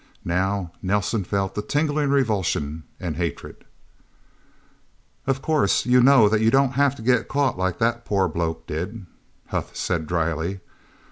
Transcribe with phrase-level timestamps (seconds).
[0.25, 3.65] Now, Nelsen felt the tingling revulsion and hatred.
[5.27, 8.65] "Of course you know that you don't have to get caught like that poor bloke
[8.65, 9.05] did,"
[9.49, 10.61] Huth said dryly.